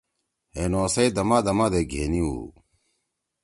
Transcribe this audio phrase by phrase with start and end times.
[0.55, 2.37] ہے نوسئ دما دما دے گھینی ہُو۔